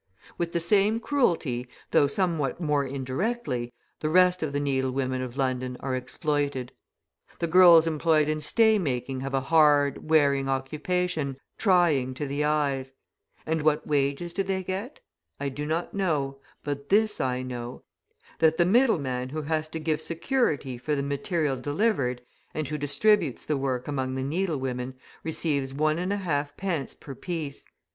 With 0.35 0.51
the 0.53 0.59
same 0.59 0.99
cruelty, 0.99 1.67
though 1.91 2.07
somewhat 2.07 2.59
more 2.59 2.83
indirectly, 2.83 3.71
the 3.99 4.09
rest 4.09 4.41
of 4.41 4.51
the 4.51 4.59
needle 4.59 4.89
women 4.89 5.21
of 5.21 5.37
London 5.37 5.77
are 5.79 5.95
exploited. 5.95 6.71
The 7.37 7.45
girls 7.45 7.85
employed 7.85 8.27
in 8.27 8.39
stay 8.41 8.79
making 8.79 9.21
have 9.21 9.35
a 9.35 9.41
hard, 9.41 10.09
wearing 10.09 10.49
occupation, 10.49 11.37
trying 11.59 12.15
to 12.15 12.25
the 12.25 12.43
eyes. 12.43 12.93
And 13.45 13.61
what 13.61 13.85
wages 13.85 14.33
do 14.33 14.41
they 14.41 14.63
get? 14.63 15.01
I 15.39 15.49
do 15.49 15.67
not 15.67 15.93
know; 15.93 16.39
but 16.63 16.89
this 16.89 17.21
I 17.21 17.43
know, 17.43 17.83
that 18.39 18.57
the 18.57 18.65
middle 18.65 18.97
man 18.97 19.29
who 19.29 19.43
has 19.43 19.67
to 19.69 19.79
give 19.79 20.01
security 20.01 20.79
for 20.79 20.95
the 20.95 21.03
material 21.03 21.57
delivered, 21.57 22.23
and 22.55 22.67
who 22.67 22.75
distributes 22.79 23.45
the 23.45 23.55
work 23.55 23.87
among 23.87 24.15
the 24.15 24.23
needle 24.23 24.57
women, 24.57 24.95
receives 25.23 25.73
1.5d. 25.73 26.99
per 26.99 27.13
piece. 27.13 27.65